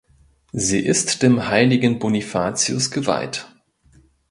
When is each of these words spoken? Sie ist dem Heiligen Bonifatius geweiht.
Sie 0.53 0.83
ist 0.83 1.21
dem 1.21 1.47
Heiligen 1.49 1.99
Bonifatius 1.99 2.89
geweiht. 2.89 3.45